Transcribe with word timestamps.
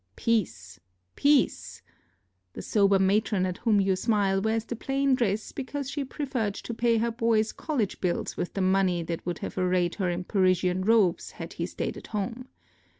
Peace, 0.15 0.79
peace! 1.15 1.83
The 2.53 2.63
sober 2.63 2.97
matron 2.97 3.45
at 3.45 3.59
whom 3.59 3.79
you 3.79 3.95
smile 3.95 4.41
wears 4.41 4.65
the 4.65 4.75
plain 4.75 5.13
dress 5.13 5.51
because 5.51 5.91
she 5.91 6.03
preferred 6.03 6.55
to 6.55 6.73
pay 6.73 6.97
her 6.97 7.11
boy's 7.11 7.51
college 7.51 8.01
bills 8.01 8.35
with 8.35 8.55
the 8.55 8.61
money 8.61 9.03
that 9.03 9.23
would 9.27 9.37
have 9.45 9.59
arrayed 9.59 9.93
her 10.01 10.09
in 10.09 10.23
Parisian 10.23 10.83
robes 10.85 11.29
had 11.37 11.53
he 11.53 11.67
stayed 11.67 11.97
at 11.97 12.07
home. 12.07 12.47